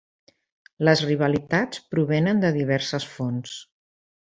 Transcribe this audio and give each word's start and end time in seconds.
Les 0.89 1.03
rivalitats 1.09 1.85
provenen 1.95 2.45
de 2.47 2.55
diverses 2.59 3.11
fonts. 3.15 3.59